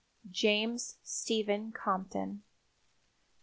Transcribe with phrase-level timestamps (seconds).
[0.31, 2.41] James Stephen Compton.